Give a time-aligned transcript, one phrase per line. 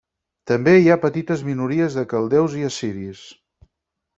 [0.51, 3.25] També hi ha petites minories de caldeus i assiris.